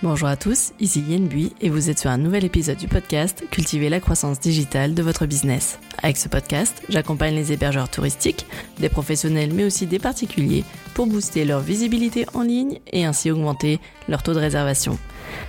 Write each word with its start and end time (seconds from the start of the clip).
Bonjour 0.00 0.28
à 0.28 0.36
tous, 0.36 0.74
ici 0.78 1.00
Yen 1.00 1.26
Bui 1.26 1.52
et 1.60 1.70
vous 1.70 1.90
êtes 1.90 1.98
sur 1.98 2.08
un 2.08 2.18
nouvel 2.18 2.44
épisode 2.44 2.76
du 2.76 2.86
podcast 2.86 3.42
Cultiver 3.50 3.88
la 3.88 3.98
croissance 3.98 4.38
digitale 4.38 4.94
de 4.94 5.02
votre 5.02 5.26
business. 5.26 5.80
Avec 6.00 6.16
ce 6.16 6.28
podcast, 6.28 6.80
j'accompagne 6.88 7.34
les 7.34 7.52
hébergeurs 7.52 7.88
touristiques, 7.88 8.46
des 8.78 8.90
professionnels 8.90 9.52
mais 9.52 9.64
aussi 9.64 9.88
des 9.88 9.98
particuliers 9.98 10.62
pour 10.94 11.08
booster 11.08 11.44
leur 11.44 11.58
visibilité 11.58 12.26
en 12.34 12.42
ligne 12.42 12.78
et 12.92 13.04
ainsi 13.04 13.32
augmenter 13.32 13.80
leur 14.08 14.22
taux 14.22 14.34
de 14.34 14.38
réservation. 14.38 14.96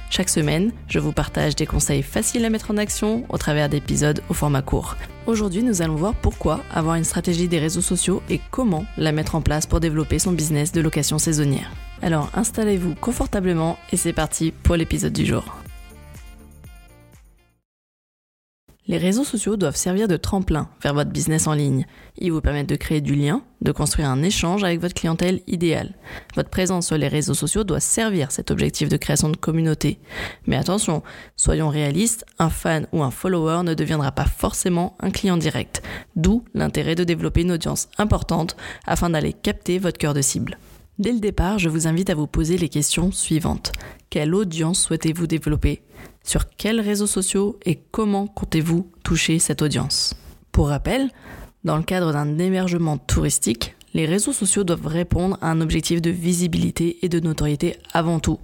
Chaque 0.09 0.29
semaine, 0.29 0.71
je 0.87 0.97
vous 0.97 1.11
partage 1.11 1.55
des 1.55 1.67
conseils 1.67 2.01
faciles 2.01 2.43
à 2.43 2.49
mettre 2.49 2.71
en 2.71 2.77
action 2.77 3.25
au 3.29 3.37
travers 3.37 3.69
d'épisodes 3.69 4.23
au 4.29 4.33
format 4.33 4.63
court. 4.63 4.97
Aujourd'hui, 5.27 5.61
nous 5.61 5.83
allons 5.83 5.95
voir 5.95 6.15
pourquoi 6.15 6.61
avoir 6.73 6.95
une 6.95 7.03
stratégie 7.03 7.47
des 7.47 7.59
réseaux 7.59 7.81
sociaux 7.81 8.23
et 8.31 8.41
comment 8.49 8.85
la 8.97 9.11
mettre 9.11 9.35
en 9.35 9.41
place 9.41 9.67
pour 9.67 9.79
développer 9.79 10.17
son 10.17 10.31
business 10.31 10.71
de 10.71 10.81
location 10.81 11.19
saisonnière. 11.19 11.71
Alors 12.01 12.29
installez-vous 12.33 12.95
confortablement 12.95 13.77
et 13.91 13.97
c'est 13.97 14.13
parti 14.13 14.51
pour 14.51 14.75
l'épisode 14.75 15.13
du 15.13 15.25
jour. 15.25 15.43
Les 18.89 18.97
réseaux 18.97 19.23
sociaux 19.23 19.55
doivent 19.55 19.75
servir 19.75 20.07
de 20.07 20.17
tremplin 20.17 20.67
vers 20.81 20.95
votre 20.95 21.11
business 21.11 21.45
en 21.45 21.53
ligne. 21.53 21.85
Ils 22.17 22.31
vous 22.31 22.41
permettent 22.41 22.69
de 22.69 22.75
créer 22.75 23.01
du 23.01 23.13
lien, 23.13 23.43
de 23.61 23.71
construire 23.71 24.09
un 24.09 24.23
échange 24.23 24.63
avec 24.63 24.81
votre 24.81 24.95
clientèle 24.95 25.41
idéale. 25.45 25.93
Votre 26.35 26.49
présence 26.49 26.87
sur 26.87 26.97
les 26.97 27.07
réseaux 27.07 27.35
sociaux 27.35 27.63
doit 27.63 27.81
servir 27.81 28.31
cet 28.31 28.49
objectif 28.49 28.89
de 28.89 28.97
création 28.97 29.29
de 29.29 29.37
communauté. 29.37 29.99
Mais 30.47 30.55
attention, 30.55 31.03
soyons 31.35 31.69
réalistes, 31.69 32.25
un 32.39 32.49
fan 32.49 32.87
ou 32.91 33.03
un 33.03 33.11
follower 33.11 33.61
ne 33.63 33.75
deviendra 33.75 34.11
pas 34.11 34.25
forcément 34.25 34.97
un 35.01 35.11
client 35.11 35.37
direct. 35.37 35.83
D'où 36.15 36.43
l'intérêt 36.55 36.95
de 36.95 37.03
développer 37.03 37.43
une 37.43 37.51
audience 37.51 37.89
importante 37.99 38.57
afin 38.87 39.11
d'aller 39.11 39.33
capter 39.33 39.77
votre 39.77 39.99
cœur 39.99 40.15
de 40.15 40.23
cible. 40.23 40.57
Dès 40.99 41.13
le 41.13 41.19
départ, 41.19 41.59
je 41.59 41.69
vous 41.69 41.87
invite 41.87 42.09
à 42.09 42.15
vous 42.15 42.27
poser 42.27 42.57
les 42.57 42.67
questions 42.67 43.13
suivantes. 43.13 43.71
Quelle 44.09 44.35
audience 44.35 44.81
souhaitez-vous 44.81 45.27
développer? 45.27 45.81
Sur 46.25 46.49
quels 46.49 46.81
réseaux 46.81 47.07
sociaux 47.07 47.57
et 47.65 47.79
comment 47.91 48.27
comptez-vous 48.27 48.91
toucher 49.01 49.39
cette 49.39 49.61
audience? 49.61 50.13
Pour 50.51 50.67
rappel, 50.67 51.09
dans 51.63 51.77
le 51.77 51.83
cadre 51.83 52.11
d'un 52.11 52.37
émergement 52.37 52.97
touristique, 52.97 53.77
les 53.93 54.05
réseaux 54.05 54.33
sociaux 54.33 54.65
doivent 54.65 54.87
répondre 54.87 55.37
à 55.39 55.49
un 55.49 55.61
objectif 55.61 56.01
de 56.01 56.09
visibilité 56.09 56.97
et 57.01 57.07
de 57.07 57.21
notoriété 57.21 57.77
avant 57.93 58.19
tout. 58.19 58.39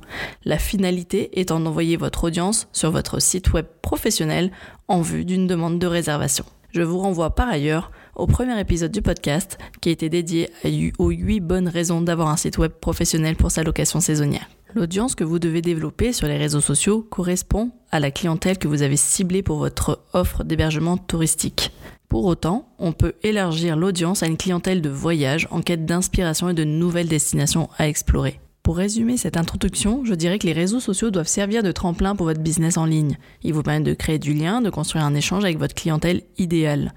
La 0.46 0.58
finalité 0.58 1.38
étant 1.42 1.60
d'envoyer 1.60 1.98
votre 1.98 2.24
audience 2.24 2.70
sur 2.72 2.90
votre 2.90 3.22
site 3.22 3.52
web 3.52 3.66
professionnel 3.82 4.50
en 4.88 5.02
vue 5.02 5.26
d'une 5.26 5.46
demande 5.46 5.78
de 5.78 5.88
réservation. 5.88 6.46
Je 6.72 6.84
vous 6.84 7.00
renvoie 7.00 7.36
par 7.36 7.50
ailleurs 7.50 7.92
au 8.16 8.28
premier 8.28 8.60
épisode 8.60 8.92
du 8.92 9.02
podcast 9.02 9.58
qui 9.82 9.90
été 9.90 10.10
dédié 10.10 10.50
aux 10.98 11.10
8 11.10 11.40
bonnes 11.42 11.68
raisons 11.68 12.02
d'avoir 12.02 12.30
un 12.30 12.38
site 12.38 12.58
web 12.58 12.72
professionnel 12.72 13.36
pour 13.36 13.52
sa 13.52 13.64
location 13.64 14.00
saisonnière. 14.00 14.50
L'audience 14.74 15.16
que 15.16 15.24
vous 15.24 15.40
devez 15.40 15.62
développer 15.62 16.12
sur 16.12 16.28
les 16.28 16.38
réseaux 16.38 16.62
sociaux 16.62 17.02
correspond 17.02 17.72
à 17.92 18.00
la 18.00 18.12
clientèle 18.12 18.58
que 18.58 18.68
vous 18.68 18.82
avez 18.82 18.98
ciblée 18.98 19.42
pour 19.42 19.58
votre 19.58 20.04
offre 20.12 20.44
d'hébergement 20.44 20.98
touristique. 20.98 21.72
Pour 22.10 22.26
autant, 22.26 22.68
on 22.78 22.92
peut 22.92 23.14
élargir 23.24 23.78
l'audience 23.78 24.22
à 24.22 24.28
une 24.28 24.38
clientèle 24.38 24.82
de 24.82 24.90
voyage 24.90 25.48
en 25.50 25.62
quête 25.62 25.86
d'inspiration 25.86 26.50
et 26.50 26.54
de 26.54 26.64
nouvelles 26.64 27.08
destinations 27.08 27.70
à 27.78 27.88
explorer. 27.88 28.40
Pour 28.66 28.78
résumer 28.78 29.16
cette 29.16 29.38
introduction, 29.38 30.04
je 30.06 30.16
dirais 30.16 30.40
que 30.40 30.48
les 30.48 30.52
réseaux 30.52 30.80
sociaux 30.80 31.12
doivent 31.12 31.28
servir 31.28 31.62
de 31.62 31.72
tremplin 31.72 32.16
pour 32.16 32.26
votre 32.26 32.42
business 32.42 32.78
en 32.78 32.86
ligne. 32.86 33.20
Ils 33.44 33.54
vous 33.54 33.62
permettent 33.62 33.84
de 33.84 33.94
créer 33.94 34.18
du 34.18 34.34
lien, 34.34 34.60
de 34.60 34.72
construire 34.72 35.06
un 35.06 35.14
échange 35.14 35.44
avec 35.44 35.60
votre 35.60 35.76
clientèle 35.76 36.24
idéale. 36.40 36.96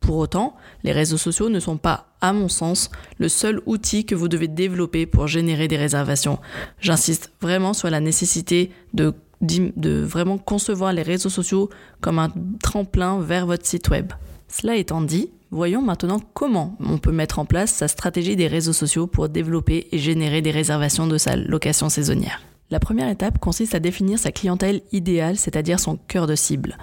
Pour 0.00 0.18
autant, 0.18 0.56
les 0.84 0.92
réseaux 0.92 1.16
sociaux 1.16 1.48
ne 1.48 1.58
sont 1.58 1.78
pas, 1.78 2.08
à 2.20 2.34
mon 2.34 2.48
sens, 2.48 2.90
le 3.16 3.30
seul 3.30 3.62
outil 3.64 4.04
que 4.04 4.14
vous 4.14 4.28
devez 4.28 4.46
développer 4.46 5.06
pour 5.06 5.26
générer 5.26 5.68
des 5.68 5.78
réservations. 5.78 6.38
J'insiste 6.80 7.32
vraiment 7.40 7.72
sur 7.72 7.88
la 7.88 8.00
nécessité 8.00 8.70
de, 8.92 9.14
de 9.40 10.02
vraiment 10.02 10.36
concevoir 10.36 10.92
les 10.92 11.00
réseaux 11.00 11.30
sociaux 11.30 11.70
comme 12.02 12.18
un 12.18 12.30
tremplin 12.62 13.20
vers 13.20 13.46
votre 13.46 13.64
site 13.64 13.88
web. 13.88 14.12
Cela 14.48 14.76
étant 14.76 15.00
dit, 15.00 15.30
voyons 15.50 15.82
maintenant 15.82 16.20
comment 16.34 16.76
on 16.80 16.98
peut 16.98 17.12
mettre 17.12 17.38
en 17.38 17.44
place 17.44 17.72
sa 17.72 17.88
stratégie 17.88 18.36
des 18.36 18.46
réseaux 18.46 18.72
sociaux 18.72 19.06
pour 19.06 19.28
développer 19.28 19.88
et 19.92 19.98
générer 19.98 20.42
des 20.42 20.50
réservations 20.50 21.06
de 21.06 21.18
sa 21.18 21.36
location 21.36 21.88
saisonnière. 21.88 22.42
La 22.70 22.80
première 22.80 23.08
étape 23.08 23.38
consiste 23.38 23.74
à 23.74 23.80
définir 23.80 24.18
sa 24.18 24.32
clientèle 24.32 24.82
idéale, 24.92 25.36
c'est-à-dire 25.36 25.78
son 25.78 25.96
cœur 25.96 26.26
de 26.26 26.34
cible. 26.34 26.76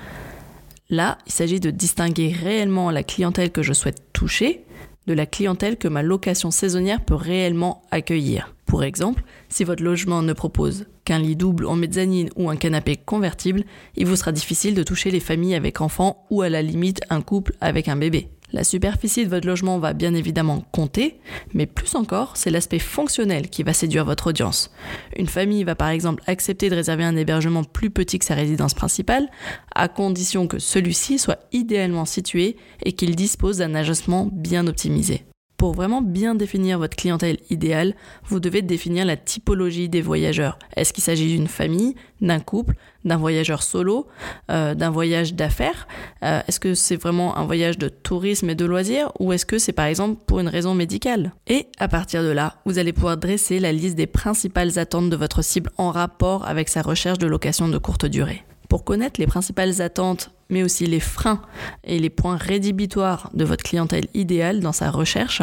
Là, 0.89 1.17
il 1.25 1.31
s'agit 1.31 1.59
de 1.59 1.71
distinguer 1.71 2.31
réellement 2.31 2.91
la 2.91 3.03
clientèle 3.03 3.51
que 3.51 3.63
je 3.63 3.73
souhaite 3.73 4.13
toucher 4.13 4.65
de 5.07 5.13
la 5.13 5.25
clientèle 5.25 5.77
que 5.77 5.87
ma 5.87 6.01
location 6.01 6.51
saisonnière 6.51 7.03
peut 7.03 7.15
réellement 7.15 7.81
accueillir. 7.91 8.53
Pour 8.65 8.83
exemple, 8.83 9.23
si 9.49 9.63
votre 9.63 9.83
logement 9.83 10.21
ne 10.21 10.33
propose 10.33 10.85
qu'un 11.03 11.19
lit 11.19 11.35
double 11.35 11.65
en 11.65 11.75
mezzanine 11.75 12.29
ou 12.37 12.49
un 12.49 12.55
canapé 12.55 12.95
convertible, 12.95 13.63
il 13.97 14.07
vous 14.07 14.15
sera 14.15 14.31
difficile 14.31 14.75
de 14.75 14.83
toucher 14.83 15.11
les 15.11 15.19
familles 15.19 15.55
avec 15.55 15.81
enfants 15.81 16.25
ou 16.29 16.41
à 16.41 16.49
la 16.49 16.61
limite 16.61 17.01
un 17.09 17.21
couple 17.21 17.53
avec 17.59 17.87
un 17.87 17.97
bébé. 17.97 18.29
La 18.53 18.63
superficie 18.63 19.25
de 19.25 19.29
votre 19.31 19.47
logement 19.47 19.79
va 19.79 19.93
bien 19.93 20.13
évidemment 20.13 20.63
compter, 20.71 21.19
mais 21.55 21.65
plus 21.65 21.95
encore, 21.95 22.37
c'est 22.37 22.51
l'aspect 22.51 22.77
fonctionnel 22.77 23.49
qui 23.49 23.63
va 23.63 23.73
séduire 23.73 24.05
votre 24.05 24.27
audience. 24.27 24.69
Une 25.17 25.27
famille 25.27 25.63
va 25.63 25.73
par 25.73 25.89
exemple 25.89 26.21
accepter 26.27 26.69
de 26.69 26.75
réserver 26.75 27.03
un 27.03 27.15
hébergement 27.15 27.63
plus 27.63 27.89
petit 27.89 28.19
que 28.19 28.25
sa 28.25 28.35
résidence 28.35 28.75
principale, 28.75 29.27
à 29.73 29.87
condition 29.87 30.45
que 30.45 30.59
celui-ci 30.59 31.17
soit 31.17 31.39
idéalement 31.51 32.05
situé 32.05 32.55
et 32.85 32.91
qu'il 32.91 33.15
dispose 33.15 33.57
d'un 33.57 33.73
agencement 33.73 34.29
bien 34.31 34.67
optimisé. 34.67 35.25
Pour 35.57 35.73
vraiment 35.73 36.01
bien 36.01 36.35
définir 36.35 36.77
votre 36.79 36.97
clientèle 36.97 37.37
idéale, 37.49 37.95
vous 38.25 38.39
devez 38.39 38.61
définir 38.61 39.05
la 39.05 39.15
typologie 39.15 39.87
des 39.87 40.01
voyageurs. 40.01 40.59
Est-ce 40.75 40.91
qu'il 40.91 41.03
s'agit 41.03 41.27
d'une 41.27 41.47
famille, 41.47 41.95
d'un 42.21 42.39
couple, 42.39 42.75
d'un 43.05 43.17
voyageur 43.17 43.63
solo, 43.63 44.07
euh, 44.51 44.75
d'un 44.75 44.89
voyage 44.89 45.35
d'affaires? 45.35 45.87
Euh, 46.23 46.41
Est-ce 46.47 46.59
que 46.59 46.73
c'est 46.73 46.97
vraiment 46.97 47.37
un 47.37 47.45
voyage 47.45 47.77
de 47.77 47.87
tourisme 47.87 48.49
et 48.49 48.55
de 48.55 48.65
loisirs 48.65 49.11
ou 49.19 49.31
est-ce 49.31 49.45
que 49.45 49.57
c'est 49.57 49.71
par 49.71 49.85
exemple 49.85 50.21
pour 50.25 50.39
une 50.39 50.49
raison 50.49 50.73
médicale? 50.73 51.33
Et 51.47 51.67
à 51.79 51.87
partir 51.87 52.23
de 52.23 52.29
là, 52.29 52.55
vous 52.65 52.77
allez 52.77 52.93
pouvoir 52.93 53.17
dresser 53.17 53.59
la 53.59 53.71
liste 53.71 53.95
des 53.95 54.07
principales 54.07 54.79
attentes 54.79 55.09
de 55.09 55.15
votre 55.15 55.41
cible 55.41 55.69
en 55.77 55.91
rapport 55.91 56.47
avec 56.47 56.67
sa 56.67 56.81
recherche 56.81 57.19
de 57.19 57.27
location 57.27 57.67
de 57.67 57.77
courte 57.77 58.05
durée. 58.05 58.43
Pour 58.69 58.83
connaître 58.83 59.19
les 59.19 59.27
principales 59.27 59.81
attentes 59.81 60.31
mais 60.53 60.63
aussi 60.63 60.85
les 60.85 60.99
freins 60.99 61.41
et 61.83 61.99
les 61.99 62.11
points 62.11 62.37
rédhibitoires 62.37 63.31
de 63.33 63.43
votre 63.43 63.63
clientèle 63.63 64.05
idéale 64.13 64.59
dans 64.59 64.71
sa 64.71 64.91
recherche, 64.91 65.41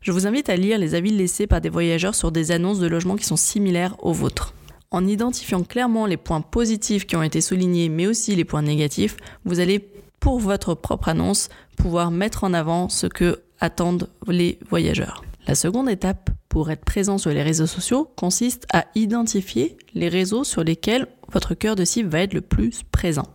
je 0.00 0.12
vous 0.12 0.26
invite 0.26 0.50
à 0.50 0.56
lire 0.56 0.78
les 0.78 0.96
avis 0.96 1.12
laissés 1.12 1.46
par 1.46 1.60
des 1.60 1.68
voyageurs 1.68 2.16
sur 2.16 2.32
des 2.32 2.50
annonces 2.50 2.80
de 2.80 2.88
logements 2.88 3.16
qui 3.16 3.24
sont 3.24 3.36
similaires 3.36 3.94
aux 4.00 4.12
vôtres. 4.12 4.52
En 4.90 5.06
identifiant 5.06 5.62
clairement 5.62 6.06
les 6.06 6.16
points 6.16 6.40
positifs 6.40 7.06
qui 7.06 7.14
ont 7.14 7.22
été 7.22 7.40
soulignés, 7.40 7.88
mais 7.88 8.06
aussi 8.06 8.34
les 8.34 8.44
points 8.44 8.62
négatifs, 8.62 9.16
vous 9.44 9.60
allez, 9.60 9.88
pour 10.18 10.40
votre 10.40 10.74
propre 10.74 11.08
annonce, 11.08 11.50
pouvoir 11.76 12.10
mettre 12.10 12.42
en 12.42 12.52
avant 12.52 12.88
ce 12.88 13.06
que 13.06 13.42
attendent 13.60 14.08
les 14.26 14.58
voyageurs. 14.68 15.22
La 15.46 15.54
seconde 15.54 15.88
étape 15.88 16.30
pour 16.48 16.70
être 16.70 16.84
présent 16.84 17.16
sur 17.16 17.30
les 17.30 17.42
réseaux 17.42 17.66
sociaux 17.66 18.10
consiste 18.16 18.66
à 18.72 18.86
identifier 18.94 19.76
les 19.94 20.08
réseaux 20.08 20.44
sur 20.44 20.64
lesquels 20.64 21.06
votre 21.30 21.54
cœur 21.54 21.76
de 21.76 21.84
cible 21.84 22.08
va 22.08 22.20
être 22.20 22.34
le 22.34 22.40
plus 22.40 22.82
présent. 22.90 23.26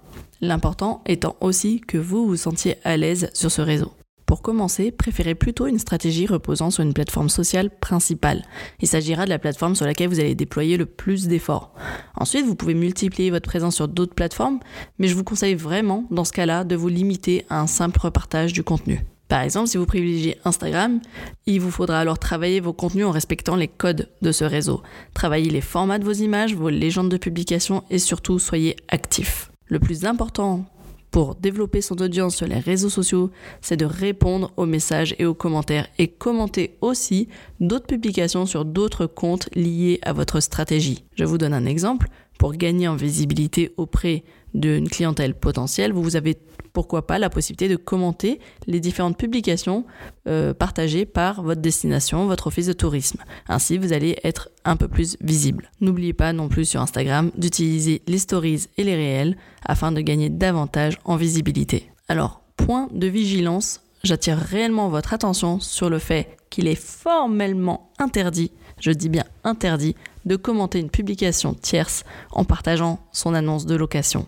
L'important 0.43 1.01
étant 1.05 1.37
aussi 1.39 1.79
que 1.79 1.97
vous 1.97 2.27
vous 2.27 2.35
sentiez 2.35 2.75
à 2.83 2.97
l'aise 2.97 3.29
sur 3.33 3.49
ce 3.49 3.61
réseau. 3.61 3.93
Pour 4.25 4.41
commencer, 4.41 4.91
préférez 4.91 5.35
plutôt 5.35 5.67
une 5.67 5.79
stratégie 5.79 6.27
reposant 6.27 6.69
sur 6.69 6.83
une 6.83 6.93
plateforme 6.93 7.29
sociale 7.29 7.69
principale. 7.69 8.43
Il 8.81 8.89
s'agira 8.89 9.23
de 9.23 9.29
la 9.29 9.39
plateforme 9.39 9.73
sur 9.73 9.85
laquelle 9.85 10.09
vous 10.09 10.19
allez 10.19 10.35
déployer 10.35 10.75
le 10.75 10.85
plus 10.85 11.29
d'efforts. 11.29 11.73
Ensuite, 12.17 12.45
vous 12.45 12.55
pouvez 12.55 12.73
multiplier 12.73 13.29
votre 13.29 13.47
présence 13.47 13.75
sur 13.75 13.87
d'autres 13.87 14.15
plateformes, 14.15 14.59
mais 14.99 15.07
je 15.07 15.15
vous 15.15 15.23
conseille 15.23 15.55
vraiment, 15.55 16.03
dans 16.11 16.25
ce 16.25 16.33
cas-là, 16.33 16.65
de 16.65 16.75
vous 16.75 16.89
limiter 16.89 17.45
à 17.49 17.61
un 17.61 17.67
simple 17.67 18.01
repartage 18.01 18.51
du 18.51 18.63
contenu. 18.63 18.99
Par 19.29 19.43
exemple, 19.43 19.69
si 19.69 19.77
vous 19.77 19.85
privilégiez 19.85 20.39
Instagram, 20.43 20.99
il 21.45 21.61
vous 21.61 21.71
faudra 21.71 22.01
alors 22.01 22.19
travailler 22.19 22.59
vos 22.59 22.73
contenus 22.73 23.05
en 23.05 23.11
respectant 23.11 23.55
les 23.55 23.69
codes 23.69 24.09
de 24.21 24.33
ce 24.33 24.43
réseau. 24.43 24.81
Travaillez 25.13 25.49
les 25.49 25.61
formats 25.61 25.99
de 25.99 26.03
vos 26.03 26.11
images, 26.11 26.53
vos 26.53 26.67
légendes 26.67 27.07
de 27.07 27.15
publication 27.15 27.85
et 27.89 27.97
surtout 27.97 28.39
soyez 28.39 28.75
actifs. 28.89 29.52
Le 29.73 29.79
plus 29.79 30.05
important 30.05 30.65
pour 31.09 31.33
développer 31.33 31.81
son 31.81 31.99
audience 31.99 32.35
sur 32.35 32.45
les 32.45 32.59
réseaux 32.59 32.91
sociaux, 32.91 33.31
c'est 33.59 33.75
de 33.75 33.87
répondre 33.87 34.51
aux 34.55 34.67
messages 34.67 35.15
et 35.17 35.25
aux 35.25 35.33
commentaires 35.33 35.87
et 35.97 36.09
commenter 36.09 36.77
aussi 36.81 37.27
d'autres 37.59 37.87
publications 37.87 38.45
sur 38.45 38.65
d'autres 38.65 39.07
comptes 39.07 39.49
liés 39.55 39.97
à 40.03 40.13
votre 40.13 40.41
stratégie. 40.41 41.05
Je 41.15 41.25
vous 41.25 41.39
donne 41.39 41.55
un 41.55 41.65
exemple. 41.65 42.09
Pour 42.43 42.51
gagner 42.51 42.89
en 42.89 42.97
visibilité 42.97 43.71
auprès 43.77 44.25
d'une 44.53 44.89
clientèle 44.89 45.33
potentielle, 45.33 45.93
vous 45.93 46.17
avez 46.17 46.35
pourquoi 46.73 47.07
pas 47.07 47.17
la 47.17 47.29
possibilité 47.29 47.69
de 47.69 47.77
commenter 47.77 48.41
les 48.67 48.81
différentes 48.81 49.17
publications 49.17 49.85
euh, 50.27 50.53
partagées 50.53 51.05
par 51.05 51.41
votre 51.41 51.61
destination, 51.61 52.27
votre 52.27 52.47
office 52.47 52.67
de 52.67 52.73
tourisme. 52.73 53.23
Ainsi, 53.47 53.77
vous 53.77 53.93
allez 53.93 54.17
être 54.25 54.49
un 54.65 54.75
peu 54.75 54.89
plus 54.89 55.15
visible. 55.21 55.71
N'oubliez 55.79 56.11
pas 56.11 56.33
non 56.33 56.49
plus 56.49 56.65
sur 56.65 56.81
Instagram 56.81 57.31
d'utiliser 57.37 58.01
les 58.07 58.17
stories 58.17 58.67
et 58.75 58.83
les 58.83 58.95
réels 58.95 59.37
afin 59.65 59.93
de 59.93 60.01
gagner 60.01 60.29
davantage 60.29 60.97
en 61.05 61.15
visibilité. 61.15 61.89
Alors, 62.09 62.41
point 62.57 62.89
de 62.91 63.07
vigilance 63.07 63.79
j'attire 64.03 64.37
réellement 64.37 64.89
votre 64.89 65.13
attention 65.13 65.61
sur 65.61 65.89
le 65.89 65.97
fait 65.97 66.35
qu'il 66.49 66.67
est 66.67 66.75
formellement 66.75 67.89
interdit, 67.99 68.51
je 68.79 68.91
dis 68.91 69.09
bien 69.09 69.23
interdit, 69.43 69.95
de 70.25 70.35
commenter 70.35 70.79
une 70.79 70.89
publication 70.89 71.53
tierce 71.53 72.03
en 72.31 72.45
partageant 72.45 72.99
son 73.11 73.33
annonce 73.33 73.65
de 73.65 73.75
location. 73.75 74.27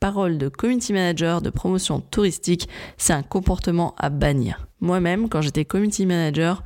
Parole 0.00 0.36
de 0.36 0.48
community 0.48 0.92
manager 0.92 1.42
de 1.42 1.50
promotion 1.50 2.00
touristique, 2.00 2.68
c'est 2.96 3.12
un 3.12 3.22
comportement 3.22 3.94
à 3.98 4.10
bannir. 4.10 4.66
Moi-même, 4.80 5.28
quand 5.28 5.42
j'étais 5.42 5.64
community 5.64 6.06
manager, 6.06 6.64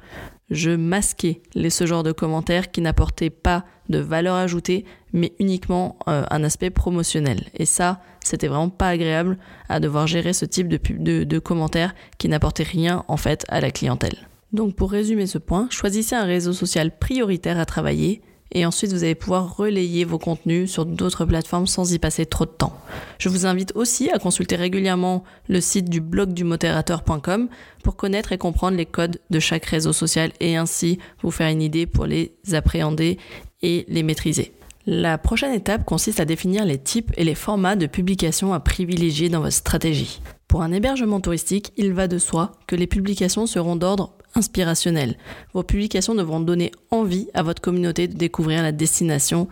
je 0.50 0.70
masquais 0.70 1.42
les, 1.54 1.70
ce 1.70 1.86
genre 1.86 2.02
de 2.02 2.12
commentaires 2.12 2.70
qui 2.70 2.80
n'apportaient 2.80 3.30
pas 3.30 3.64
de 3.88 3.98
valeur 3.98 4.36
ajoutée, 4.36 4.84
mais 5.12 5.32
uniquement 5.38 5.98
euh, 6.08 6.24
un 6.30 6.44
aspect 6.44 6.70
promotionnel. 6.70 7.44
Et 7.54 7.66
ça, 7.66 8.00
c'était 8.24 8.48
vraiment 8.48 8.70
pas 8.70 8.88
agréable 8.88 9.38
à 9.68 9.80
devoir 9.80 10.06
gérer 10.06 10.32
ce 10.32 10.44
type 10.44 10.68
de, 10.68 10.78
de, 10.90 11.24
de 11.24 11.38
commentaires 11.38 11.94
qui 12.18 12.28
n'apportaient 12.28 12.62
rien 12.62 13.04
en 13.08 13.16
fait 13.16 13.44
à 13.48 13.60
la 13.60 13.70
clientèle. 13.70 14.28
Donc 14.52 14.74
pour 14.76 14.90
résumer 14.90 15.26
ce 15.26 15.38
point, 15.38 15.68
choisissez 15.70 16.14
un 16.14 16.24
réseau 16.24 16.52
social 16.52 16.96
prioritaire 16.96 17.58
à 17.58 17.66
travailler 17.66 18.22
et 18.52 18.64
ensuite 18.66 18.92
vous 18.92 19.04
allez 19.04 19.14
pouvoir 19.14 19.56
relayer 19.56 20.04
vos 20.04 20.18
contenus 20.18 20.70
sur 20.70 20.86
d'autres 20.86 21.24
plateformes 21.24 21.66
sans 21.66 21.92
y 21.92 21.98
passer 21.98 22.26
trop 22.26 22.44
de 22.44 22.50
temps. 22.50 22.78
Je 23.18 23.28
vous 23.28 23.46
invite 23.46 23.72
aussi 23.74 24.10
à 24.10 24.18
consulter 24.18 24.56
régulièrement 24.56 25.24
le 25.48 25.60
site 25.60 25.88
du 25.88 26.00
blog 26.00 26.32
du 26.32 26.44
modérateur.com 26.44 27.48
pour 27.82 27.96
connaître 27.96 28.32
et 28.32 28.38
comprendre 28.38 28.76
les 28.76 28.86
codes 28.86 29.20
de 29.30 29.40
chaque 29.40 29.64
réseau 29.64 29.92
social 29.92 30.32
et 30.40 30.56
ainsi 30.56 30.98
vous 31.22 31.30
faire 31.30 31.50
une 31.50 31.62
idée 31.62 31.86
pour 31.86 32.06
les 32.06 32.32
appréhender 32.52 33.18
et 33.62 33.84
les 33.88 34.02
maîtriser. 34.02 34.52
La 34.88 35.18
prochaine 35.18 35.52
étape 35.52 35.84
consiste 35.84 36.20
à 36.20 36.24
définir 36.24 36.64
les 36.64 36.78
types 36.78 37.12
et 37.16 37.24
les 37.24 37.34
formats 37.34 37.74
de 37.74 37.86
publications 37.86 38.54
à 38.54 38.60
privilégier 38.60 39.28
dans 39.28 39.40
votre 39.40 39.56
stratégie. 39.56 40.20
Pour 40.46 40.62
un 40.62 40.70
hébergement 40.70 41.20
touristique, 41.20 41.72
il 41.76 41.92
va 41.92 42.06
de 42.06 42.18
soi 42.18 42.52
que 42.68 42.76
les 42.76 42.86
publications 42.86 43.46
seront 43.46 43.74
d'ordre 43.74 44.15
inspirationnel. 44.36 45.16
Vos 45.52 45.62
publications 45.62 46.14
devront 46.14 46.40
donner 46.40 46.72
envie 46.90 47.28
à 47.34 47.42
votre 47.42 47.62
communauté 47.62 48.08
de 48.08 48.16
découvrir 48.16 48.62
la 48.62 48.72
destination 48.72 49.48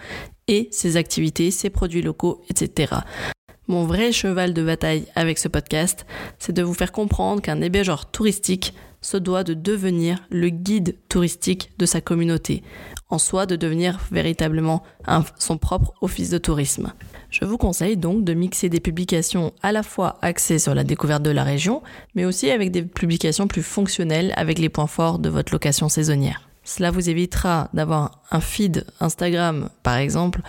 et 0.46 0.68
ses 0.70 0.96
activités, 0.96 1.50
ses 1.50 1.70
produits 1.70 2.02
locaux, 2.02 2.42
etc. 2.50 2.94
Mon 3.66 3.86
vrai 3.86 4.12
cheval 4.12 4.52
de 4.52 4.62
bataille 4.62 5.06
avec 5.14 5.38
ce 5.38 5.48
podcast, 5.48 6.04
c'est 6.38 6.52
de 6.52 6.62
vous 6.62 6.74
faire 6.74 6.92
comprendre 6.92 7.40
qu'un 7.40 7.62
hébergeur 7.62 8.10
touristique 8.10 8.74
se 9.04 9.18
doit 9.18 9.44
de 9.44 9.52
devenir 9.52 10.24
le 10.30 10.48
guide 10.48 10.96
touristique 11.10 11.70
de 11.78 11.84
sa 11.84 12.00
communauté, 12.00 12.62
en 13.10 13.18
soi 13.18 13.44
de 13.44 13.54
devenir 13.54 14.00
véritablement 14.10 14.82
son 15.38 15.58
propre 15.58 15.92
office 16.00 16.30
de 16.30 16.38
tourisme. 16.38 16.94
Je 17.28 17.44
vous 17.44 17.58
conseille 17.58 17.98
donc 17.98 18.24
de 18.24 18.32
mixer 18.32 18.70
des 18.70 18.80
publications 18.80 19.52
à 19.62 19.72
la 19.72 19.82
fois 19.82 20.18
axées 20.22 20.58
sur 20.58 20.74
la 20.74 20.84
découverte 20.84 21.22
de 21.22 21.30
la 21.30 21.44
région, 21.44 21.82
mais 22.14 22.24
aussi 22.24 22.50
avec 22.50 22.70
des 22.70 22.82
publications 22.82 23.46
plus 23.46 23.62
fonctionnelles 23.62 24.32
avec 24.36 24.58
les 24.58 24.70
points 24.70 24.86
forts 24.86 25.18
de 25.18 25.28
votre 25.28 25.52
location 25.52 25.90
saisonnière. 25.90 26.48
Cela 26.64 26.90
vous 26.90 27.10
évitera 27.10 27.68
d'avoir 27.74 28.22
un 28.30 28.40
feed 28.40 28.86
Instagram, 29.00 29.68
par 29.82 29.96
exemple, 29.96 30.40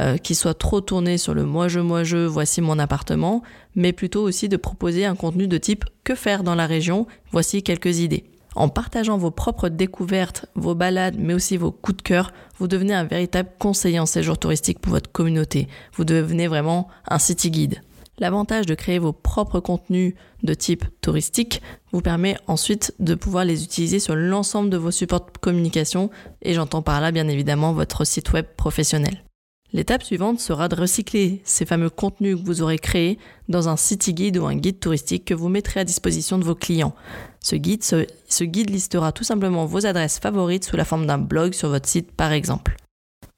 euh, 0.00 0.16
qui 0.16 0.34
soit 0.34 0.54
trop 0.54 0.80
tourné 0.80 1.18
sur 1.18 1.34
le 1.34 1.44
moi 1.44 1.68
je 1.68 1.80
moi 1.80 2.04
je, 2.04 2.18
voici 2.18 2.60
mon 2.60 2.78
appartement, 2.78 3.42
mais 3.74 3.92
plutôt 3.92 4.22
aussi 4.22 4.48
de 4.48 4.56
proposer 4.56 5.04
un 5.04 5.16
contenu 5.16 5.48
de 5.48 5.58
type 5.58 5.84
que 6.04 6.14
faire 6.14 6.44
dans 6.44 6.54
la 6.54 6.66
région, 6.66 7.06
voici 7.32 7.62
quelques 7.62 7.98
idées. 7.98 8.24
En 8.54 8.68
partageant 8.68 9.18
vos 9.18 9.32
propres 9.32 9.68
découvertes, 9.68 10.46
vos 10.54 10.76
balades, 10.76 11.16
mais 11.18 11.34
aussi 11.34 11.56
vos 11.56 11.72
coups 11.72 11.96
de 11.96 12.02
cœur, 12.02 12.32
vous 12.58 12.68
devenez 12.68 12.94
un 12.94 13.04
véritable 13.04 13.50
conseiller 13.58 13.98
en 13.98 14.06
séjour 14.06 14.38
touristique 14.38 14.78
pour 14.78 14.92
votre 14.92 15.10
communauté. 15.10 15.66
Vous 15.94 16.04
devenez 16.04 16.46
vraiment 16.46 16.88
un 17.08 17.18
city 17.18 17.50
guide. 17.50 17.80
L'avantage 18.18 18.66
de 18.66 18.74
créer 18.74 18.98
vos 18.98 19.12
propres 19.12 19.60
contenus 19.60 20.14
de 20.42 20.54
type 20.54 20.84
touristique 21.00 21.60
vous 21.92 22.00
permet 22.00 22.36
ensuite 22.46 22.94
de 23.00 23.14
pouvoir 23.14 23.44
les 23.44 23.64
utiliser 23.64 23.98
sur 23.98 24.14
l'ensemble 24.14 24.70
de 24.70 24.76
vos 24.76 24.92
supports 24.92 25.26
de 25.32 25.38
communication 25.38 26.10
et 26.42 26.54
j'entends 26.54 26.82
par 26.82 27.00
là 27.00 27.10
bien 27.10 27.26
évidemment 27.26 27.72
votre 27.72 28.04
site 28.04 28.32
web 28.32 28.46
professionnel. 28.56 29.24
L'étape 29.72 30.04
suivante 30.04 30.38
sera 30.38 30.68
de 30.68 30.76
recycler 30.76 31.42
ces 31.42 31.66
fameux 31.66 31.90
contenus 31.90 32.36
que 32.36 32.46
vous 32.46 32.62
aurez 32.62 32.78
créés 32.78 33.18
dans 33.48 33.68
un 33.68 33.76
city 33.76 34.14
guide 34.14 34.38
ou 34.38 34.46
un 34.46 34.54
guide 34.54 34.78
touristique 34.78 35.24
que 35.24 35.34
vous 35.34 35.48
mettrez 35.48 35.80
à 35.80 35.84
disposition 35.84 36.38
de 36.38 36.44
vos 36.44 36.54
clients. 36.54 36.94
Ce 37.40 37.56
guide, 37.56 38.70
listera 38.70 39.10
tout 39.10 39.24
simplement 39.24 39.66
vos 39.66 39.84
adresses 39.84 40.20
favorites 40.20 40.64
sous 40.64 40.76
la 40.76 40.84
forme 40.84 41.06
d'un 41.06 41.18
blog 41.18 41.54
sur 41.54 41.70
votre 41.70 41.88
site 41.88 42.12
par 42.12 42.30
exemple. 42.30 42.76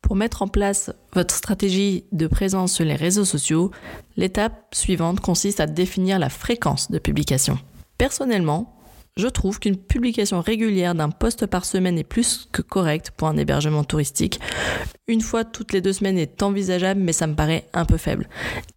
Pour 0.06 0.14
mettre 0.14 0.42
en 0.42 0.46
place 0.46 0.92
votre 1.14 1.34
stratégie 1.34 2.04
de 2.12 2.28
présence 2.28 2.72
sur 2.72 2.84
les 2.84 2.94
réseaux 2.94 3.24
sociaux, 3.24 3.72
l'étape 4.16 4.72
suivante 4.72 5.18
consiste 5.18 5.58
à 5.58 5.66
définir 5.66 6.20
la 6.20 6.28
fréquence 6.28 6.92
de 6.92 7.00
publication. 7.00 7.58
Personnellement, 7.98 8.78
je 9.16 9.26
trouve 9.26 9.58
qu'une 9.58 9.76
publication 9.76 10.40
régulière 10.40 10.94
d'un 10.94 11.10
poste 11.10 11.46
par 11.46 11.64
semaine 11.64 11.98
est 11.98 12.04
plus 12.04 12.48
que 12.52 12.62
correcte 12.62 13.10
pour 13.16 13.26
un 13.26 13.36
hébergement 13.36 13.82
touristique. 13.82 14.38
Une 15.08 15.22
fois 15.22 15.44
toutes 15.44 15.72
les 15.72 15.80
deux 15.80 15.94
semaines 15.94 16.18
est 16.18 16.40
envisageable, 16.40 17.00
mais 17.00 17.12
ça 17.12 17.26
me 17.26 17.34
paraît 17.34 17.66
un 17.72 17.84
peu 17.84 17.96
faible. 17.96 18.28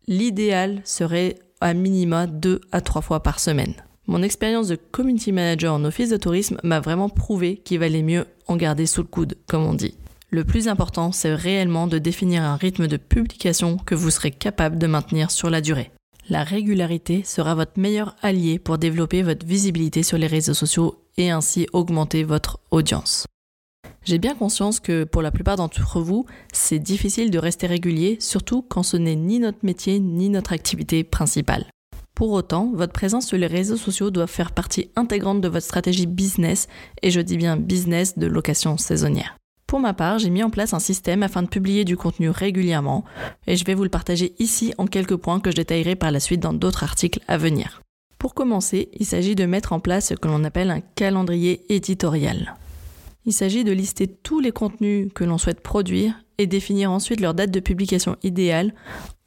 L'idéal 0.08 0.82
serait 0.84 1.36
à 1.62 1.76
minima 1.76 2.26
deux 2.26 2.60
à 2.72 2.82
trois 2.82 3.04
fois 3.04 3.22
par 3.22 3.40
semaine. 3.40 3.76
Mon 4.08 4.24
expérience 4.24 4.68
de 4.68 4.78
community 4.78 5.32
manager 5.32 5.76
en 5.76 5.86
office 5.86 6.10
de 6.10 6.18
tourisme 6.18 6.58
m'a 6.64 6.80
vraiment 6.80 7.10
prouvé 7.10 7.58
qu'il 7.58 7.78
valait 7.78 8.02
mieux 8.02 8.26
en 8.48 8.56
garder 8.56 8.88
sous 8.88 9.04
le 9.04 9.08
coude, 9.08 9.36
comme 9.46 9.68
on 9.68 9.76
dit. 9.76 9.94
Le 10.32 10.44
plus 10.44 10.68
important, 10.68 11.12
c'est 11.12 11.34
réellement 11.34 11.88
de 11.88 11.98
définir 11.98 12.44
un 12.44 12.56
rythme 12.56 12.88
de 12.88 12.98
publication 12.98 13.78
que 13.78 13.96
vous 13.96 14.12
serez 14.12 14.32
capable 14.32 14.78
de 14.78 14.88
maintenir 14.88 15.32
sur 15.32 15.50
la 15.50 15.62
durée 15.62 15.92
la 16.30 16.44
régularité 16.44 17.24
sera 17.24 17.56
votre 17.56 17.80
meilleur 17.80 18.16
allié 18.22 18.60
pour 18.60 18.78
développer 18.78 19.24
votre 19.24 19.46
visibilité 19.46 20.04
sur 20.04 20.18
les 20.18 20.28
réseaux 20.28 20.54
sociaux 20.54 21.04
et 21.18 21.32
ainsi 21.32 21.68
augmenter 21.74 22.24
votre 22.24 22.60
audience. 22.72 23.26
J'ai 24.06 24.20
bien 24.20 24.36
conscience 24.36 24.80
que 24.80 25.04
pour 25.04 25.22
la 25.22 25.32
plupart 25.32 25.58
d'entre 25.58 26.00
vous, 26.00 26.26
c'est 26.54 26.80
difficile 26.80 27.32
de 27.32 27.40
rester 27.40 27.68
régulier, 27.68 28.18
surtout 28.20 28.62
quand 28.62 28.84
ce 28.84 28.98
n'est 28.98 29.16
ni 29.16 29.40
notre 29.40 29.60
métier 29.64 30.00
ni 30.00 30.30
notre 30.30 30.54
activité 30.54 31.04
principale. 31.04 31.66
Pour 32.16 32.32
autant, 32.32 32.72
votre 32.74 32.94
présence 32.94 33.28
sur 33.28 33.38
les 33.38 33.48
réseaux 33.48 33.78
sociaux 33.78 34.12
doit 34.12 34.28
faire 34.28 34.52
partie 34.52 34.90
intégrante 34.96 35.42
de 35.42 35.48
votre 35.48 35.66
stratégie 35.66 36.08
business, 36.08 36.68
et 37.02 37.12
je 37.12 37.22
dis 37.22 37.38
bien 37.38 37.58
business 37.58 38.18
de 38.18 38.28
location 38.28 38.78
saisonnière. 38.78 39.39
Pour 39.70 39.80
ma 39.80 39.94
part, 39.94 40.18
j'ai 40.18 40.32
mis 40.32 40.42
en 40.42 40.50
place 40.50 40.74
un 40.74 40.80
système 40.80 41.22
afin 41.22 41.44
de 41.44 41.48
publier 41.48 41.86
du 41.86 41.96
contenu 41.96 42.32
régulièrement 42.32 43.06
et 43.46 43.56
je 43.56 43.64
vais 43.66 43.76
vous 43.76 43.84
le 43.84 43.90
partager 43.90 44.34
ici 44.40 44.74
en 44.80 44.88
quelques 44.88 45.16
points 45.16 45.40
que 45.40 45.52
je 45.52 45.58
détaillerai 45.58 45.96
par 45.96 46.10
la 46.10 46.20
suite 46.20 46.40
dans 46.40 46.54
d'autres 46.54 46.84
articles 46.84 47.20
à 47.28 47.38
venir. 47.38 47.84
Pour 48.18 48.34
commencer, 48.34 48.90
il 48.98 49.06
s'agit 49.06 49.36
de 49.36 49.46
mettre 49.46 49.72
en 49.72 49.80
place 49.80 50.08
ce 50.08 50.16
que 50.16 50.28
l'on 50.28 50.44
appelle 50.44 50.72
un 50.72 50.82
calendrier 50.82 51.72
éditorial. 51.72 52.56
Il 53.28 53.32
s'agit 53.32 53.64
de 53.64 53.72
lister 53.72 54.08
tous 54.08 54.40
les 54.40 54.52
contenus 54.52 55.10
que 55.14 55.24
l'on 55.24 55.38
souhaite 55.38 55.62
produire 55.62 56.16
et 56.40 56.48
définir 56.48 56.92
ensuite 56.92 57.22
leur 57.22 57.36
date 57.36 57.52
de 57.52 57.60
publication 57.60 58.16
idéale 58.24 58.74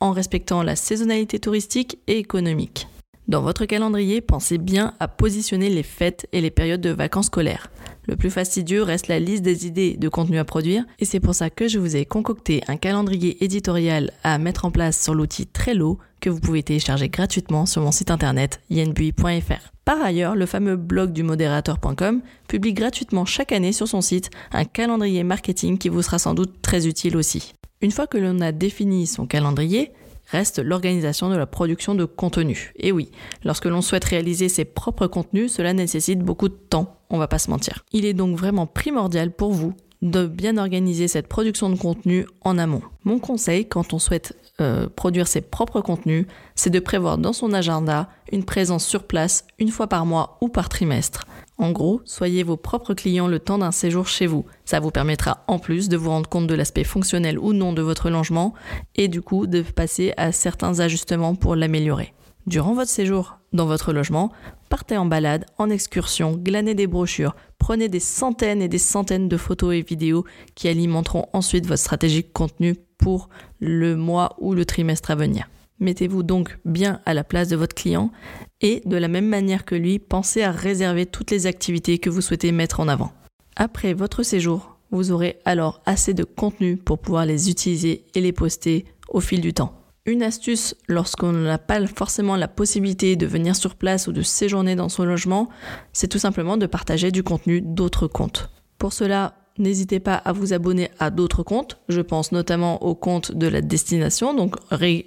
en 0.00 0.10
respectant 0.10 0.64
la 0.64 0.74
saisonnalité 0.74 1.38
touristique 1.38 1.98
et 2.08 2.18
économique. 2.18 2.88
Dans 3.28 3.42
votre 3.42 3.64
calendrier, 3.64 4.20
pensez 4.20 4.58
bien 4.58 4.94
à 4.98 5.06
positionner 5.06 5.70
les 5.70 5.84
fêtes 5.84 6.26
et 6.32 6.40
les 6.40 6.50
périodes 6.50 6.80
de 6.80 6.90
vacances 6.90 7.26
scolaires. 7.26 7.70
Le 8.06 8.16
plus 8.16 8.30
fastidieux 8.30 8.82
reste 8.82 9.08
la 9.08 9.20
liste 9.20 9.42
des 9.42 9.66
idées 9.66 9.96
de 9.96 10.08
contenu 10.08 10.38
à 10.38 10.44
produire 10.44 10.84
et 10.98 11.04
c'est 11.04 11.20
pour 11.20 11.34
ça 11.34 11.50
que 11.50 11.68
je 11.68 11.78
vous 11.78 11.94
ai 11.94 12.04
concocté 12.04 12.60
un 12.66 12.76
calendrier 12.76 13.44
éditorial 13.44 14.10
à 14.24 14.38
mettre 14.38 14.64
en 14.64 14.72
place 14.72 15.00
sur 15.00 15.14
l'outil 15.14 15.46
Trello 15.46 15.98
que 16.20 16.28
vous 16.28 16.40
pouvez 16.40 16.62
télécharger 16.62 17.08
gratuitement 17.08 17.64
sur 17.64 17.82
mon 17.82 17.92
site 17.92 18.10
internet 18.10 18.60
yenbui.fr. 18.70 19.72
Par 19.84 20.02
ailleurs, 20.02 20.34
le 20.34 20.46
fameux 20.46 20.76
blog 20.76 21.12
du 21.12 21.22
modérateur.com 21.22 22.22
publie 22.48 22.72
gratuitement 22.72 23.24
chaque 23.24 23.52
année 23.52 23.72
sur 23.72 23.86
son 23.86 24.00
site 24.00 24.30
un 24.52 24.64
calendrier 24.64 25.24
marketing 25.24 25.78
qui 25.78 25.88
vous 25.88 26.02
sera 26.02 26.18
sans 26.18 26.34
doute 26.34 26.62
très 26.62 26.86
utile 26.86 27.16
aussi. 27.16 27.54
Une 27.82 27.90
fois 27.90 28.06
que 28.06 28.18
l'on 28.18 28.40
a 28.40 28.52
défini 28.52 29.06
son 29.08 29.26
calendrier, 29.26 29.92
reste 30.32 30.58
l'organisation 30.58 31.30
de 31.30 31.36
la 31.36 31.46
production 31.46 31.94
de 31.94 32.04
contenu. 32.04 32.72
Et 32.76 32.90
oui, 32.90 33.10
lorsque 33.44 33.66
l'on 33.66 33.82
souhaite 33.82 34.04
réaliser 34.04 34.48
ses 34.48 34.64
propres 34.64 35.06
contenus, 35.06 35.52
cela 35.52 35.72
nécessite 35.72 36.20
beaucoup 36.20 36.48
de 36.48 36.54
temps, 36.54 36.98
on 37.10 37.18
va 37.18 37.28
pas 37.28 37.38
se 37.38 37.50
mentir. 37.50 37.84
Il 37.92 38.04
est 38.04 38.14
donc 38.14 38.36
vraiment 38.36 38.66
primordial 38.66 39.30
pour 39.30 39.52
vous 39.52 39.74
de 40.00 40.26
bien 40.26 40.58
organiser 40.58 41.06
cette 41.06 41.28
production 41.28 41.70
de 41.70 41.76
contenu 41.76 42.26
en 42.40 42.58
amont. 42.58 42.82
Mon 43.04 43.20
conseil 43.20 43.68
quand 43.68 43.94
on 43.94 44.00
souhaite 44.00 44.36
euh, 44.60 44.88
produire 44.88 45.28
ses 45.28 45.40
propres 45.40 45.80
contenus, 45.80 46.26
c'est 46.56 46.70
de 46.70 46.80
prévoir 46.80 47.18
dans 47.18 47.32
son 47.32 47.52
agenda 47.52 48.08
une 48.32 48.44
présence 48.44 48.84
sur 48.84 49.04
place 49.04 49.46
une 49.58 49.70
fois 49.70 49.86
par 49.86 50.04
mois 50.04 50.38
ou 50.40 50.48
par 50.48 50.68
trimestre. 50.68 51.24
En 51.62 51.70
gros, 51.70 52.00
soyez 52.04 52.42
vos 52.42 52.56
propres 52.56 52.92
clients 52.92 53.28
le 53.28 53.38
temps 53.38 53.58
d'un 53.58 53.70
séjour 53.70 54.08
chez 54.08 54.26
vous. 54.26 54.44
Ça 54.64 54.80
vous 54.80 54.90
permettra 54.90 55.44
en 55.46 55.60
plus 55.60 55.88
de 55.88 55.96
vous 55.96 56.10
rendre 56.10 56.28
compte 56.28 56.48
de 56.48 56.56
l'aspect 56.56 56.82
fonctionnel 56.82 57.38
ou 57.38 57.52
non 57.52 57.72
de 57.72 57.82
votre 57.82 58.10
logement 58.10 58.52
et 58.96 59.06
du 59.06 59.22
coup 59.22 59.46
de 59.46 59.62
passer 59.62 60.12
à 60.16 60.32
certains 60.32 60.80
ajustements 60.80 61.36
pour 61.36 61.54
l'améliorer. 61.54 62.14
Durant 62.48 62.74
votre 62.74 62.90
séjour 62.90 63.38
dans 63.52 63.66
votre 63.66 63.92
logement, 63.92 64.32
partez 64.70 64.96
en 64.96 65.06
balade, 65.06 65.46
en 65.56 65.70
excursion, 65.70 66.32
glanez 66.32 66.74
des 66.74 66.88
brochures, 66.88 67.36
prenez 67.58 67.88
des 67.88 68.00
centaines 68.00 68.60
et 68.60 68.66
des 68.66 68.78
centaines 68.78 69.28
de 69.28 69.36
photos 69.36 69.74
et 69.76 69.82
vidéos 69.82 70.24
qui 70.56 70.66
alimenteront 70.66 71.26
ensuite 71.32 71.66
votre 71.66 71.78
stratégie 71.80 72.24
de 72.24 72.32
contenu 72.32 72.74
pour 72.98 73.28
le 73.60 73.94
mois 73.94 74.34
ou 74.40 74.54
le 74.54 74.64
trimestre 74.64 75.12
à 75.12 75.14
venir. 75.14 75.48
Mettez-vous 75.82 76.22
donc 76.22 76.58
bien 76.64 77.00
à 77.06 77.12
la 77.12 77.24
place 77.24 77.48
de 77.48 77.56
votre 77.56 77.74
client 77.74 78.12
et 78.60 78.82
de 78.84 78.96
la 78.96 79.08
même 79.08 79.26
manière 79.26 79.64
que 79.64 79.74
lui, 79.74 79.98
pensez 79.98 80.44
à 80.44 80.52
réserver 80.52 81.06
toutes 81.06 81.32
les 81.32 81.48
activités 81.48 81.98
que 81.98 82.08
vous 82.08 82.20
souhaitez 82.20 82.52
mettre 82.52 82.78
en 82.78 82.86
avant. 82.86 83.12
Après 83.56 83.92
votre 83.92 84.22
séjour, 84.22 84.78
vous 84.92 85.10
aurez 85.10 85.40
alors 85.44 85.82
assez 85.84 86.14
de 86.14 86.22
contenu 86.22 86.76
pour 86.76 87.00
pouvoir 87.00 87.26
les 87.26 87.50
utiliser 87.50 88.04
et 88.14 88.20
les 88.20 88.30
poster 88.30 88.84
au 89.08 89.18
fil 89.18 89.40
du 89.40 89.52
temps. 89.52 89.74
Une 90.06 90.22
astuce 90.22 90.76
lorsqu'on 90.86 91.32
n'a 91.32 91.58
pas 91.58 91.84
forcément 91.88 92.36
la 92.36 92.46
possibilité 92.46 93.16
de 93.16 93.26
venir 93.26 93.56
sur 93.56 93.74
place 93.74 94.06
ou 94.06 94.12
de 94.12 94.22
séjourner 94.22 94.76
dans 94.76 94.88
son 94.88 95.04
logement, 95.04 95.48
c'est 95.92 96.06
tout 96.06 96.20
simplement 96.20 96.56
de 96.56 96.66
partager 96.66 97.10
du 97.10 97.24
contenu 97.24 97.60
d'autres 97.60 98.06
comptes. 98.06 98.50
Pour 98.78 98.92
cela, 98.92 99.34
n'hésitez 99.58 100.00
pas 100.00 100.14
à 100.14 100.32
vous 100.32 100.52
abonner 100.52 100.90
à 100.98 101.10
d'autres 101.10 101.42
comptes. 101.42 101.78
Je 101.88 102.00
pense 102.00 102.32
notamment 102.32 102.82
au 102.82 102.94
compte 102.94 103.32
de 103.32 103.46
la 103.46 103.60
destination, 103.60 104.34
donc 104.34 104.56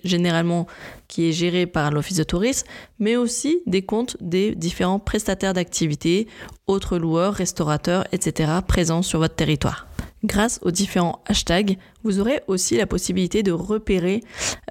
généralement 0.03 0.67
qui 1.07 1.29
est 1.29 1.31
géré 1.31 1.65
par 1.65 1.91
l'Office 1.91 2.17
de 2.17 2.23
tourisme, 2.23 2.67
mais 2.99 3.15
aussi 3.15 3.61
des 3.65 3.81
comptes 3.81 4.17
des 4.21 4.55
différents 4.55 4.99
prestataires 4.99 5.53
d'activités, 5.53 6.27
autres 6.67 6.97
loueurs, 6.97 7.33
restaurateurs, 7.33 8.05
etc. 8.11 8.51
présents 8.67 9.01
sur 9.01 9.19
votre 9.19 9.35
territoire. 9.35 9.87
Grâce 10.23 10.59
aux 10.63 10.71
différents 10.71 11.21
hashtags, 11.27 11.77
vous 12.03 12.19
aurez 12.19 12.41
aussi 12.47 12.77
la 12.77 12.87
possibilité 12.87 13.43
de 13.43 13.51
repérer 13.51 14.21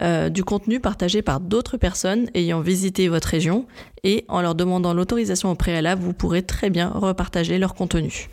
euh, 0.02 0.28
du 0.28 0.42
contenu 0.42 0.80
partagé 0.80 1.22
par 1.22 1.38
d'autres 1.38 1.76
personnes 1.76 2.28
ayant 2.34 2.60
visité 2.60 3.06
votre 3.06 3.28
région 3.28 3.66
et 4.02 4.24
en 4.26 4.42
leur 4.42 4.56
demandant 4.56 4.94
l'autorisation 4.94 5.52
au 5.52 5.54
préalable, 5.54 6.02
vous 6.02 6.12
pourrez 6.12 6.42
très 6.42 6.70
bien 6.70 6.88
repartager 6.88 7.58
leur 7.58 7.74
contenu. 7.74 8.28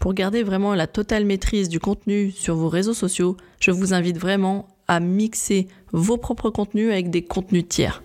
Pour 0.00 0.14
garder 0.14 0.42
vraiment 0.42 0.74
la 0.74 0.86
totale 0.86 1.24
maîtrise 1.24 1.68
du 1.68 1.80
contenu 1.80 2.30
sur 2.30 2.54
vos 2.54 2.68
réseaux 2.68 2.94
sociaux, 2.94 3.36
je 3.60 3.70
vous 3.70 3.94
invite 3.94 4.18
vraiment 4.18 4.68
à 4.88 5.00
mixer 5.00 5.68
vos 5.92 6.16
propres 6.16 6.50
contenus 6.50 6.90
avec 6.90 7.10
des 7.10 7.22
contenus 7.22 7.66
tiers. 7.68 8.02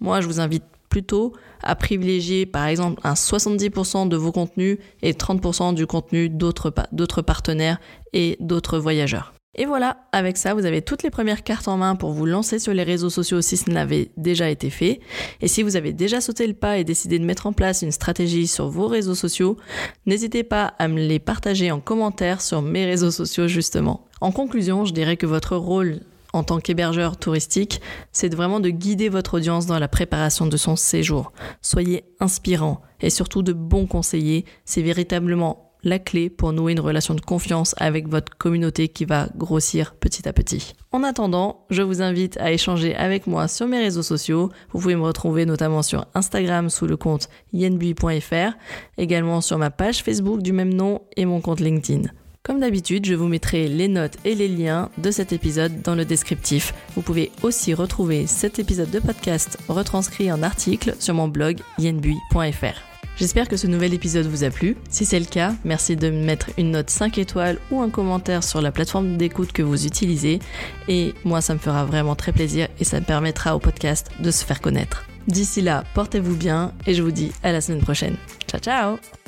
Moi, 0.00 0.20
je 0.20 0.26
vous 0.26 0.40
invite 0.40 0.64
plutôt 0.88 1.32
à 1.62 1.74
privilégier 1.74 2.44
par 2.44 2.66
exemple 2.66 3.00
un 3.04 3.14
70% 3.14 4.08
de 4.08 4.16
vos 4.16 4.32
contenus 4.32 4.78
et 5.02 5.12
30% 5.12 5.74
du 5.74 5.86
contenu 5.86 6.28
d'autres 6.28 7.22
partenaires 7.22 7.80
et 8.12 8.36
d'autres 8.40 8.78
voyageurs. 8.78 9.32
Et 9.54 9.66
voilà, 9.66 9.98
avec 10.12 10.38
ça, 10.38 10.54
vous 10.54 10.64
avez 10.64 10.80
toutes 10.80 11.02
les 11.02 11.10
premières 11.10 11.42
cartes 11.44 11.68
en 11.68 11.76
main 11.76 11.94
pour 11.94 12.12
vous 12.12 12.24
lancer 12.24 12.58
sur 12.58 12.72
les 12.72 12.84
réseaux 12.84 13.10
sociaux 13.10 13.42
si 13.42 13.58
ce 13.58 13.68
n'avait 13.68 14.10
déjà 14.16 14.48
été 14.48 14.70
fait. 14.70 15.00
Et 15.42 15.48
si 15.48 15.62
vous 15.62 15.76
avez 15.76 15.92
déjà 15.92 16.22
sauté 16.22 16.46
le 16.46 16.54
pas 16.54 16.78
et 16.78 16.84
décidé 16.84 17.18
de 17.18 17.24
mettre 17.26 17.46
en 17.46 17.52
place 17.52 17.82
une 17.82 17.92
stratégie 17.92 18.46
sur 18.46 18.70
vos 18.70 18.86
réseaux 18.86 19.14
sociaux, 19.14 19.58
n'hésitez 20.06 20.42
pas 20.42 20.72
à 20.78 20.88
me 20.88 20.98
les 20.98 21.18
partager 21.18 21.70
en 21.70 21.80
commentaire 21.80 22.40
sur 22.40 22.62
mes 22.62 22.86
réseaux 22.86 23.10
sociaux 23.10 23.46
justement. 23.46 24.06
En 24.22 24.32
conclusion, 24.32 24.86
je 24.86 24.94
dirais 24.94 25.18
que 25.18 25.26
votre 25.26 25.56
rôle 25.56 26.00
en 26.32 26.44
tant 26.44 26.58
qu'hébergeur 26.58 27.18
touristique, 27.18 27.82
c'est 28.10 28.34
vraiment 28.34 28.58
de 28.58 28.70
guider 28.70 29.10
votre 29.10 29.34
audience 29.34 29.66
dans 29.66 29.78
la 29.78 29.88
préparation 29.88 30.46
de 30.46 30.56
son 30.56 30.76
séjour. 30.76 31.30
Soyez 31.60 32.04
inspirant 32.20 32.80
et 33.02 33.10
surtout 33.10 33.42
de 33.42 33.52
bons 33.52 33.86
conseillers, 33.86 34.46
c'est 34.64 34.80
véritablement 34.80 35.71
la 35.82 35.98
clé 35.98 36.30
pour 36.30 36.52
nouer 36.52 36.72
une 36.72 36.80
relation 36.80 37.14
de 37.14 37.20
confiance 37.20 37.74
avec 37.78 38.08
votre 38.08 38.36
communauté 38.36 38.88
qui 38.88 39.04
va 39.04 39.28
grossir 39.36 39.94
petit 39.94 40.28
à 40.28 40.32
petit. 40.32 40.74
En 40.92 41.02
attendant, 41.02 41.66
je 41.70 41.82
vous 41.82 42.02
invite 42.02 42.36
à 42.38 42.52
échanger 42.52 42.94
avec 42.94 43.26
moi 43.26 43.48
sur 43.48 43.66
mes 43.66 43.78
réseaux 43.78 44.02
sociaux. 44.02 44.50
Vous 44.72 44.80
pouvez 44.80 44.96
me 44.96 45.02
retrouver 45.02 45.46
notamment 45.46 45.82
sur 45.82 46.06
Instagram 46.14 46.70
sous 46.70 46.86
le 46.86 46.96
compte 46.96 47.28
yenbui.fr, 47.52 48.56
également 48.98 49.40
sur 49.40 49.58
ma 49.58 49.70
page 49.70 50.02
Facebook 50.02 50.42
du 50.42 50.52
même 50.52 50.72
nom 50.72 51.02
et 51.16 51.24
mon 51.24 51.40
compte 51.40 51.60
LinkedIn. 51.60 52.08
Comme 52.42 52.58
d'habitude, 52.58 53.06
je 53.06 53.14
vous 53.14 53.28
mettrai 53.28 53.68
les 53.68 53.86
notes 53.86 54.16
et 54.24 54.34
les 54.34 54.48
liens 54.48 54.90
de 54.98 55.12
cet 55.12 55.32
épisode 55.32 55.80
dans 55.82 55.94
le 55.94 56.04
descriptif. 56.04 56.74
Vous 56.96 57.02
pouvez 57.02 57.30
aussi 57.42 57.72
retrouver 57.72 58.26
cet 58.26 58.58
épisode 58.58 58.90
de 58.90 58.98
podcast 58.98 59.58
retranscrit 59.68 60.32
en 60.32 60.42
article 60.42 60.96
sur 60.98 61.14
mon 61.14 61.28
blog 61.28 61.60
yenbui.fr. 61.78 62.91
J'espère 63.16 63.48
que 63.48 63.56
ce 63.56 63.66
nouvel 63.66 63.94
épisode 63.94 64.26
vous 64.26 64.44
a 64.44 64.50
plu. 64.50 64.76
Si 64.88 65.04
c'est 65.04 65.20
le 65.20 65.26
cas, 65.26 65.54
merci 65.64 65.96
de 65.96 66.10
mettre 66.10 66.50
une 66.58 66.72
note 66.72 66.90
5 66.90 67.18
étoiles 67.18 67.58
ou 67.70 67.80
un 67.80 67.90
commentaire 67.90 68.42
sur 68.42 68.60
la 68.60 68.72
plateforme 68.72 69.16
d'écoute 69.16 69.52
que 69.52 69.62
vous 69.62 69.86
utilisez. 69.86 70.40
Et 70.88 71.14
moi, 71.24 71.40
ça 71.40 71.54
me 71.54 71.58
fera 71.58 71.84
vraiment 71.84 72.16
très 72.16 72.32
plaisir 72.32 72.68
et 72.80 72.84
ça 72.84 73.00
me 73.00 73.04
permettra 73.04 73.54
au 73.54 73.58
podcast 73.58 74.10
de 74.20 74.30
se 74.30 74.44
faire 74.44 74.60
connaître. 74.60 75.04
D'ici 75.28 75.60
là, 75.60 75.84
portez-vous 75.94 76.36
bien 76.36 76.72
et 76.86 76.94
je 76.94 77.02
vous 77.02 77.12
dis 77.12 77.32
à 77.42 77.52
la 77.52 77.60
semaine 77.60 77.82
prochaine. 77.82 78.16
Ciao 78.48 78.60
ciao 78.60 79.21